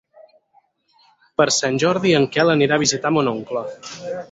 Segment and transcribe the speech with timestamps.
[1.41, 3.67] Per Sant Jordi en Quel anirà a visitar mon oncle.